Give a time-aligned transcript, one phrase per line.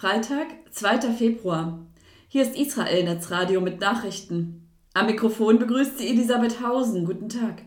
[0.00, 1.12] Freitag, 2.
[1.12, 1.86] Februar.
[2.26, 4.66] Hier ist Israel Netzradio mit Nachrichten.
[4.94, 7.04] Am Mikrofon begrüßt sie Elisabeth Hausen.
[7.04, 7.60] Guten Tag.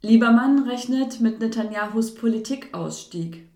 [0.00, 3.46] Liebermann rechnet mit Netanyahus Politikausstieg.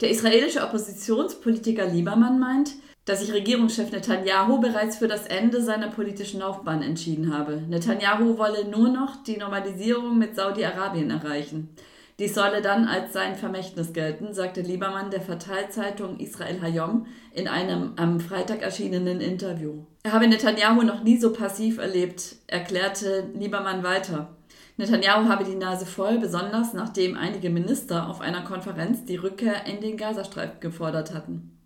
[0.00, 2.74] Der israelische Oppositionspolitiker Liebermann meint,
[3.04, 7.64] dass sich Regierungschef Netanyahu bereits für das Ende seiner politischen Laufbahn entschieden habe.
[7.68, 11.70] Netanyahu wolle nur noch die Normalisierung mit Saudi-Arabien erreichen.
[12.18, 17.92] Dies solle dann als sein Vermächtnis gelten, sagte Liebermann der Verteilzeitung Israel Hayom in einem
[17.94, 19.84] am Freitag erschienenen Interview.
[20.02, 24.36] Er habe Netanyahu noch nie so passiv erlebt, erklärte Liebermann weiter.
[24.78, 29.80] Netanyahu habe die Nase voll, besonders nachdem einige Minister auf einer Konferenz die Rückkehr in
[29.80, 31.56] den Gazastreifen gefordert hatten.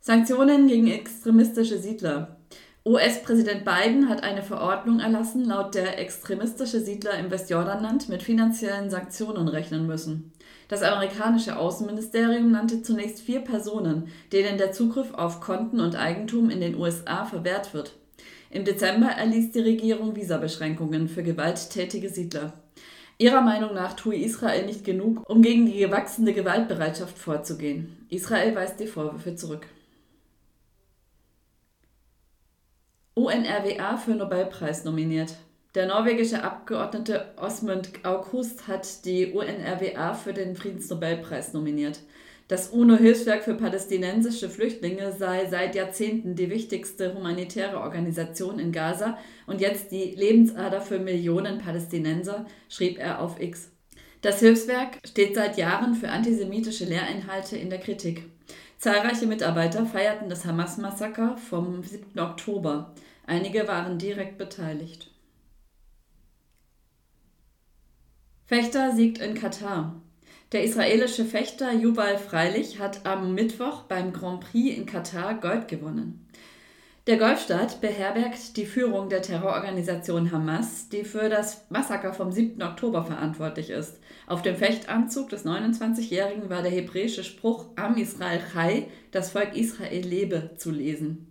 [0.00, 2.36] Sanktionen gegen extremistische Siedler.
[2.86, 9.48] US-Präsident Biden hat eine Verordnung erlassen, laut der extremistische Siedler im Westjordanland mit finanziellen Sanktionen
[9.48, 10.32] rechnen müssen.
[10.68, 16.60] Das amerikanische Außenministerium nannte zunächst vier Personen, denen der Zugriff auf Konten und Eigentum in
[16.60, 17.94] den USA verwehrt wird.
[18.50, 22.52] Im Dezember erließ die Regierung Visabeschränkungen für gewalttätige Siedler.
[23.16, 27.96] Ihrer Meinung nach tue Israel nicht genug, um gegen die gewachsene Gewaltbereitschaft vorzugehen.
[28.10, 29.66] Israel weist die Vorwürfe zurück.
[33.16, 35.36] UNRWA für Nobelpreis nominiert.
[35.76, 42.00] Der norwegische Abgeordnete Osmund August hat die UNRWA für den Friedensnobelpreis nominiert.
[42.48, 49.60] Das UNO-Hilfswerk für palästinensische Flüchtlinge sei seit Jahrzehnten die wichtigste humanitäre Organisation in Gaza und
[49.60, 53.70] jetzt die Lebensader für Millionen Palästinenser, schrieb er auf X.
[54.22, 58.24] Das Hilfswerk steht seit Jahren für antisemitische Lehrinhalte in der Kritik.
[58.84, 62.18] Zahlreiche Mitarbeiter feierten das Hamas-Massaker vom 7.
[62.18, 62.92] Oktober.
[63.26, 65.10] Einige waren direkt beteiligt.
[68.44, 70.02] Fechter siegt in Katar.
[70.52, 76.28] Der israelische Fechter Yuval Freilich hat am Mittwoch beim Grand Prix in Katar Gold gewonnen.
[77.06, 82.62] Der Golfstaat beherbergt die Führung der Terrororganisation Hamas, die für das Massaker vom 7.
[82.62, 84.00] Oktober verantwortlich ist.
[84.26, 90.02] Auf dem Fechtanzug des 29-Jährigen war der hebräische Spruch Am Israel Chai, das Volk Israel
[90.02, 91.26] lebe, zu lesen.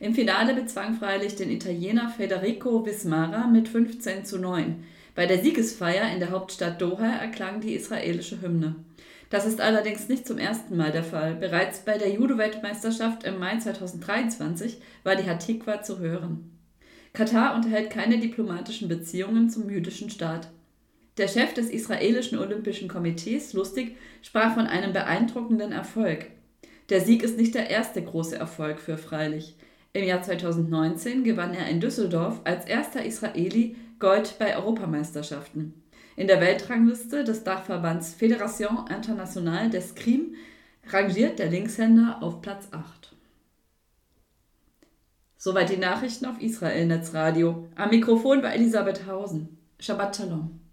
[0.00, 4.82] Im Finale bezwang freilich den Italiener Federico Vismara mit 15 zu 9.
[5.14, 8.76] Bei der Siegesfeier in der Hauptstadt Doha erklang die israelische Hymne.
[9.30, 11.34] Das ist allerdings nicht zum ersten Mal der Fall.
[11.34, 16.58] Bereits bei der Judo-Weltmeisterschaft im Mai 2023 war die Hatikwa zu hören.
[17.12, 20.48] Katar unterhält keine diplomatischen Beziehungen zum jüdischen Staat.
[21.18, 26.26] Der Chef des israelischen Olympischen Komitees, Lustig, sprach von einem beeindruckenden Erfolg.
[26.90, 29.56] Der Sieg ist nicht der erste große Erfolg für Freilich.
[29.92, 35.74] Im Jahr 2019 gewann er in Düsseldorf als erster Israeli Gold bei Europameisterschaften.
[36.18, 40.34] In der Weltrangliste des Dachverbands Fédération Internationale d'Escrime
[40.88, 43.14] rangiert der Linkshänder auf Platz 8.
[45.36, 47.68] Soweit die Nachrichten auf Israel Netzradio.
[47.76, 49.58] Am Mikrofon war Elisabeth Hausen.
[49.78, 50.57] Shabbat Shalom.